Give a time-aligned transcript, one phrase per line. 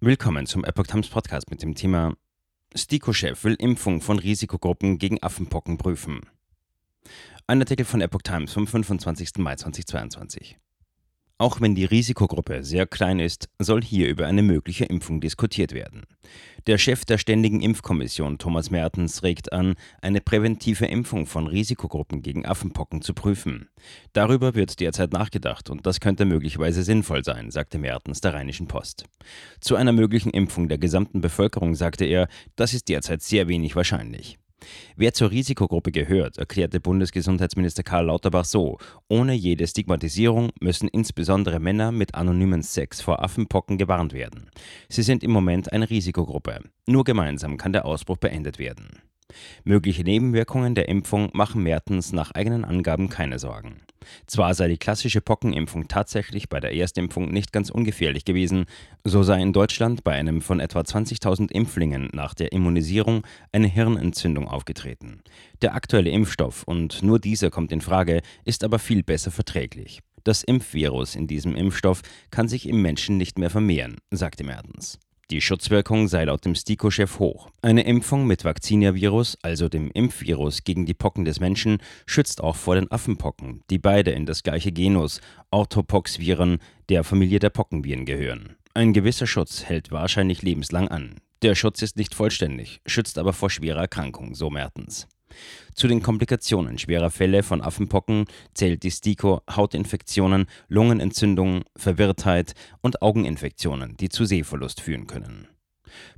[0.00, 2.14] Willkommen zum Epoch Times Podcast mit dem Thema
[2.72, 6.20] STIKO-Chef will Impfung von Risikogruppen gegen Affenpocken prüfen.
[7.48, 9.38] Ein Artikel von Epoch Times vom 25.
[9.38, 10.56] Mai 2022.
[11.40, 16.02] Auch wenn die Risikogruppe sehr klein ist, soll hier über eine mögliche Impfung diskutiert werden.
[16.66, 22.44] Der Chef der Ständigen Impfkommission Thomas Mertens regt an, eine präventive Impfung von Risikogruppen gegen
[22.44, 23.68] Affenpocken zu prüfen.
[24.12, 29.04] Darüber wird derzeit nachgedacht und das könnte möglicherweise sinnvoll sein, sagte Mertens der Rheinischen Post.
[29.60, 32.26] Zu einer möglichen Impfung der gesamten Bevölkerung sagte er,
[32.56, 34.38] das ist derzeit sehr wenig wahrscheinlich.
[34.96, 41.92] Wer zur Risikogruppe gehört, erklärte Bundesgesundheitsminister Karl Lauterbach so: Ohne jede Stigmatisierung müssen insbesondere Männer
[41.92, 44.50] mit anonymen Sex vor Affenpocken gewarnt werden.
[44.88, 46.60] Sie sind im Moment eine Risikogruppe.
[46.86, 49.02] Nur gemeinsam kann der Ausbruch beendet werden.
[49.64, 53.82] Mögliche Nebenwirkungen der Impfung machen Mertens nach eigenen Angaben keine Sorgen.
[54.26, 58.66] Zwar sei die klassische Pockenimpfung tatsächlich bei der Erstimpfung nicht ganz ungefährlich gewesen,
[59.04, 64.48] so sei in Deutschland bei einem von etwa 20.000 Impflingen nach der Immunisierung eine Hirnentzündung
[64.48, 65.22] aufgetreten.
[65.62, 70.00] Der aktuelle Impfstoff, und nur dieser kommt in Frage, ist aber viel besser verträglich.
[70.24, 74.98] Das Impfvirus in diesem Impfstoff kann sich im Menschen nicht mehr vermehren, sagte Mertens.
[75.30, 77.50] Die Schutzwirkung sei laut dem STIKO-Chef hoch.
[77.60, 82.76] Eine Impfung mit Vaccinia-Virus, also dem Impfvirus gegen die Pocken des Menschen, schützt auch vor
[82.76, 85.20] den Affenpocken, die beide in das gleiche Genus
[85.50, 88.56] Orthopoxviren der Familie der Pockenviren gehören.
[88.72, 91.16] Ein gewisser Schutz hält wahrscheinlich lebenslang an.
[91.42, 95.08] Der Schutz ist nicht vollständig, schützt aber vor schwerer Erkrankung, so Mertens.
[95.74, 103.96] Zu den Komplikationen schwerer Fälle von Affenpocken zählt die STIKO Hautinfektionen, Lungenentzündungen, Verwirrtheit und Augeninfektionen,
[103.96, 105.48] die zu Sehverlust führen können.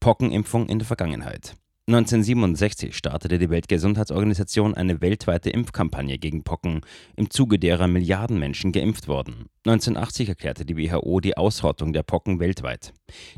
[0.00, 1.56] Pockenimpfung in der Vergangenheit.
[1.88, 6.80] 1967 startete die Weltgesundheitsorganisation eine weltweite Impfkampagne gegen Pocken,
[7.14, 9.46] im Zuge derer Milliarden Menschen geimpft wurden.
[9.66, 12.92] 1980 erklärte die WHO die Ausrottung der Pocken weltweit.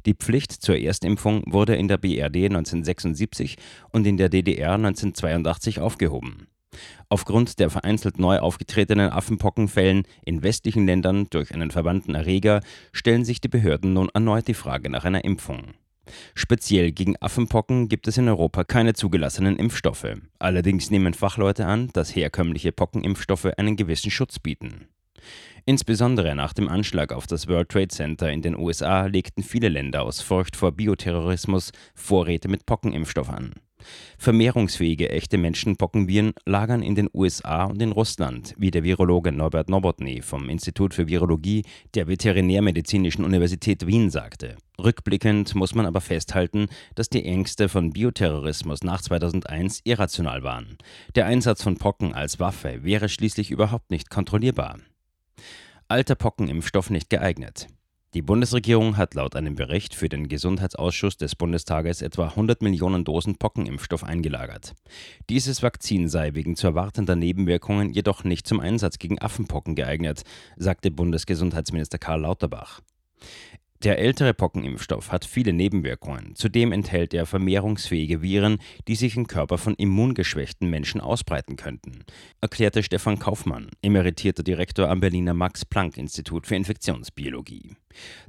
[0.07, 3.57] Die Pflicht zur Erstimpfung wurde in der BRD 1976
[3.93, 6.47] und in der DDR 1982 aufgehoben.
[7.11, 13.43] Aufgrund der vereinzelt neu aufgetretenen Affenpockenfällen in westlichen Ländern durch einen verwandten Erreger stellen sich
[13.43, 15.75] die Behörden nun erneut die Frage nach einer Impfung.
[16.35, 20.17] Speziell gegen Affenpocken gibt es in Europa keine zugelassenen Impfstoffe.
[20.39, 24.89] Allerdings nehmen Fachleute an, dass herkömmliche Pockenimpfstoffe einen gewissen Schutz bieten.
[25.65, 30.03] Insbesondere nach dem Anschlag auf das World Trade Center in den USA legten viele Länder
[30.03, 33.53] aus Furcht vor Bioterrorismus Vorräte mit Pockenimpfstoff an.
[34.19, 40.23] Vermehrungsfähige echte Menschenpockenviren lagern in den USA und in Russland, wie der Virologe Norbert Nowotny
[40.23, 44.57] vom Institut für Virologie der Veterinärmedizinischen Universität Wien sagte.
[44.83, 50.79] Rückblickend muss man aber festhalten, dass die Ängste von Bioterrorismus nach 2001 irrational waren.
[51.15, 54.79] Der Einsatz von Pocken als Waffe wäre schließlich überhaupt nicht kontrollierbar.
[55.89, 57.69] Alter Pockenimpfstoff nicht geeignet.
[58.15, 63.37] Die Bundesregierung hat laut einem Bericht für den Gesundheitsausschuss des Bundestages etwa 100 Millionen Dosen
[63.37, 64.75] Pockenimpfstoff eingelagert.
[65.29, 70.23] Dieses Vakzin sei wegen zu erwartender Nebenwirkungen jedoch nicht zum Einsatz gegen Affenpocken geeignet,
[70.57, 72.81] sagte Bundesgesundheitsminister Karl Lauterbach.
[73.85, 76.35] Der ältere Pockenimpfstoff hat viele Nebenwirkungen.
[76.35, 78.59] Zudem enthält er vermehrungsfähige Viren,
[78.89, 82.05] die sich im Körper von immungeschwächten Menschen ausbreiten könnten,
[82.41, 87.77] erklärte Stefan Kaufmann, emeritierter Direktor am Berliner Max-Planck-Institut für Infektionsbiologie.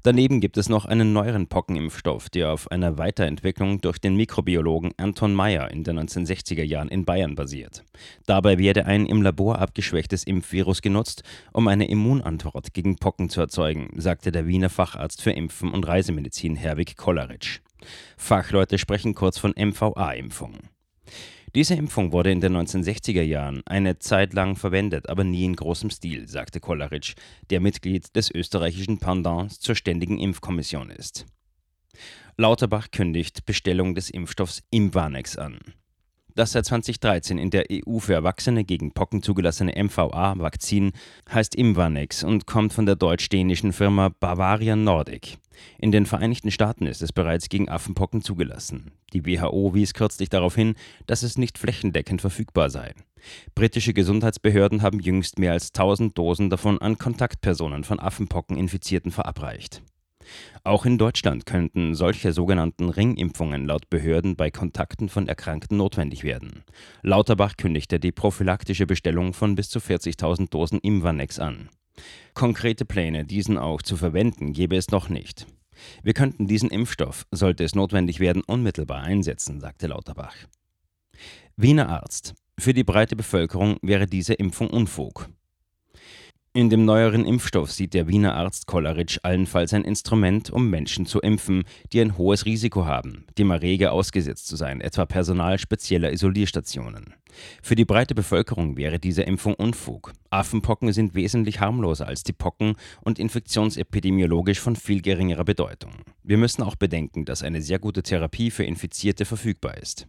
[0.04, 5.34] Daneben gibt es noch einen neueren Pockenimpfstoff, der auf einer Weiterentwicklung durch den Mikrobiologen Anton
[5.34, 7.84] Meyer in den 1960er Jahren in Bayern basiert.
[8.26, 13.90] Dabei werde ein im Labor abgeschwächtes Impfvirus genutzt, um eine Immunantwort gegen Pocken zu erzeugen,
[13.96, 17.60] sagte der Wiener Facharzt für Impfen und Reisemedizin Herwig Kolleritsch.
[18.18, 20.56] Fachleute sprechen kurz von MVA-Impfung.
[21.56, 25.90] Diese Impfung wurde in den 1960er Jahren eine Zeit lang verwendet, aber nie in großem
[25.90, 27.16] Stil, sagte Kolleritsch,
[27.50, 31.26] der Mitglied des österreichischen Pendants zur Ständigen Impfkommission ist.
[32.38, 35.60] Lauterbach kündigt Bestellung des Impfstoffs Imvanex an.
[36.40, 40.94] Das seit 2013 in der EU für Erwachsene gegen Pocken zugelassene MVA-Vakzin
[41.30, 45.38] heißt Imvanex und kommt von der deutsch-dänischen Firma Bavarian Nordic.
[45.80, 48.94] In den Vereinigten Staaten ist es bereits gegen Affenpocken zugelassen.
[49.12, 50.76] Die WHO wies kürzlich darauf hin,
[51.08, 52.94] dass es nicht flächendeckend verfügbar sei.
[53.54, 59.82] Britische Gesundheitsbehörden haben jüngst mehr als 1000 Dosen davon an Kontaktpersonen von Affenpocken-Infizierten verabreicht.
[60.64, 66.64] Auch in Deutschland könnten solche sogenannten Ringimpfungen laut Behörden bei Kontakten von Erkrankten notwendig werden.
[67.02, 71.70] Lauterbach kündigte die prophylaktische Bestellung von bis zu 40.000 Dosen Imvanex an.
[72.34, 75.48] Konkrete Pläne, diesen auch zu verwenden, gäbe es noch nicht.
[76.04, 80.36] Wir könnten diesen Impfstoff, sollte es notwendig werden, unmittelbar einsetzen, sagte Lauterbach.
[81.56, 82.36] Wiener Arzt.
[82.58, 85.30] Für die breite Bevölkerung wäre diese Impfung Unfug.
[86.52, 91.20] In dem neueren Impfstoff sieht der Wiener Arzt Kolleritsch allenfalls ein Instrument, um Menschen zu
[91.20, 91.64] impfen,
[91.94, 97.14] die ein hohes Risiko haben, dem Erreger ausgesetzt zu sein, etwa Personal spezieller Isolierstationen.
[97.62, 100.12] Für die breite Bevölkerung wäre diese Impfung Unfug.
[100.32, 105.92] Affenpocken sind wesentlich harmloser als die Pocken und infektionsepidemiologisch von viel geringerer Bedeutung.
[106.24, 110.08] Wir müssen auch bedenken, dass eine sehr gute Therapie für Infizierte verfügbar ist.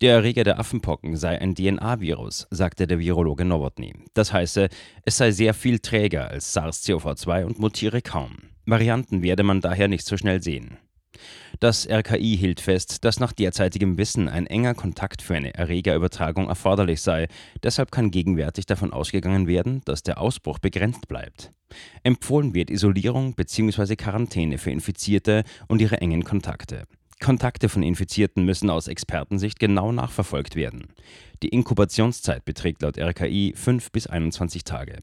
[0.00, 3.94] Der Erreger der Affenpocken sei ein DNA-Virus, sagte der Virologe Nowotny.
[4.12, 4.68] Das heiße,
[5.04, 8.36] es sei sehr viel träger als SARS-CoV-2 und mutiere kaum.
[8.66, 10.78] Varianten werde man daher nicht so schnell sehen.
[11.60, 17.00] Das RKI hielt fest, dass nach derzeitigem Wissen ein enger Kontakt für eine Erregerübertragung erforderlich
[17.00, 17.28] sei.
[17.62, 21.52] Deshalb kann gegenwärtig davon ausgegangen werden, dass der Ausbruch begrenzt bleibt.
[22.02, 23.96] Empfohlen wird Isolierung bzw.
[23.96, 26.84] Quarantäne für Infizierte und ihre engen Kontakte.
[27.24, 30.88] Kontakte von Infizierten müssen aus Expertensicht genau nachverfolgt werden.
[31.42, 34.98] Die Inkubationszeit beträgt laut RKI 5 bis 21 Tage.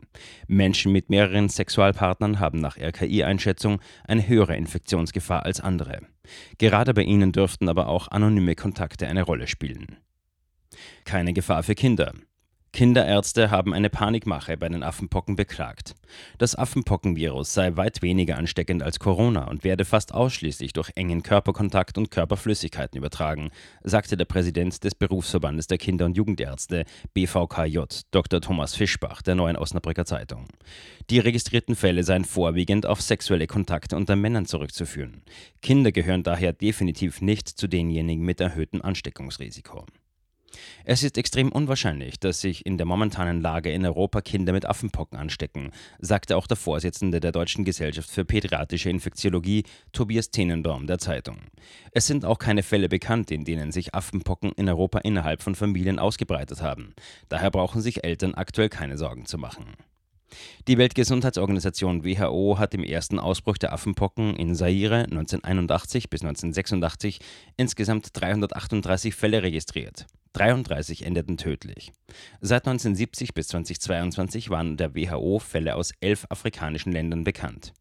[0.48, 6.02] Menschen mit mehreren Sexualpartnern haben nach RKI-Einschätzung eine höhere Infektionsgefahr als andere.
[6.60, 9.98] Gerade bei ihnen dürften aber auch anonyme Kontakte eine Rolle spielen.
[11.06, 12.14] Keine Gefahr für Kinder.
[12.74, 15.94] Kinderärzte haben eine Panikmache bei den Affenpocken beklagt.
[16.38, 21.98] Das Affenpockenvirus sei weit weniger ansteckend als Corona und werde fast ausschließlich durch engen Körperkontakt
[21.98, 23.52] und Körperflüssigkeiten übertragen,
[23.84, 27.80] sagte der Präsident des Berufsverbandes der Kinder- und Jugendärzte BVKJ,
[28.12, 28.40] Dr.
[28.40, 30.48] Thomas Fischbach, der Neuen Osnabrücker Zeitung.
[31.10, 35.24] Die registrierten Fälle seien vorwiegend auf sexuelle Kontakte unter Männern zurückzuführen.
[35.62, 39.86] Kinder gehören daher definitiv nicht zu denjenigen mit erhöhtem Ansteckungsrisiko.
[40.86, 45.18] Es ist extrem unwahrscheinlich, dass sich in der momentanen Lage in Europa Kinder mit Affenpocken
[45.18, 51.38] anstecken, sagte auch der Vorsitzende der Deutschen Gesellschaft für Pädiatrische Infektiologie, Tobias Tenenbaum, der Zeitung.
[51.92, 56.00] Es sind auch keine Fälle bekannt, in denen sich Affenpocken in Europa innerhalb von Familien
[56.00, 56.94] ausgebreitet haben.
[57.30, 59.76] Daher brauchen sich Eltern aktuell keine Sorgen zu machen.
[60.68, 67.20] Die Weltgesundheitsorganisation WHO hat im ersten Ausbruch der Affenpocken in Zaire 1981 bis 1986
[67.58, 70.08] insgesamt 338 Fälle registriert.
[70.34, 71.92] 33 endeten tödlich.
[72.40, 77.74] Seit 1970 bis 2022 waren der WHO Fälle aus elf afrikanischen Ländern bekannt.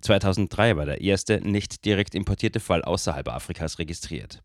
[0.00, 4.42] 2003 war der erste nicht direkt importierte Fall außerhalb Afrikas registriert.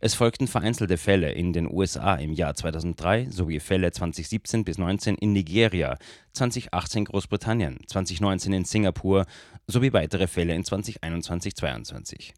[0.00, 5.14] Es folgten vereinzelte Fälle in den USA im Jahr 2003 sowie Fälle 2017 bis 2019
[5.16, 5.96] in Nigeria,
[6.34, 9.26] 2018 Großbritannien, 2019 in Singapur
[9.66, 12.32] sowie weitere Fälle in 2021-22.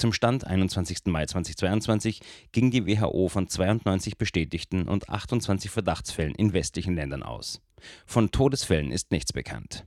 [0.00, 1.00] Zum Stand 21.
[1.08, 7.60] Mai 2022 ging die WHO von 92 bestätigten und 28 Verdachtsfällen in westlichen Ländern aus.
[8.06, 9.84] Von Todesfällen ist nichts bekannt